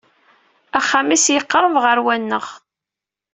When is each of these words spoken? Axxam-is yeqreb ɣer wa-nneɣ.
Axxam-is 0.79 1.25
yeqreb 1.33 1.75
ɣer 1.83 1.97
wa-nneɣ. 2.05 2.45